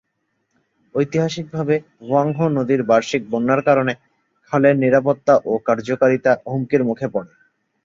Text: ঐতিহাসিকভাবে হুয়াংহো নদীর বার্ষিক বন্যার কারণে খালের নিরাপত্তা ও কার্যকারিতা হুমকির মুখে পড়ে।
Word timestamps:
ঐতিহাসিকভাবে 0.95 1.75
হুয়াংহো 1.99 2.45
নদীর 2.57 2.81
বার্ষিক 2.83 3.21
বন্যার 3.31 3.61
কারণে 3.67 3.93
খালের 4.51 4.75
নিরাপত্তা 4.83 5.33
ও 5.45 5.53
কার্যকারিতা 5.67 6.31
হুমকির 6.45 6.81
মুখে 6.89 7.07
পড়ে। 7.13 7.31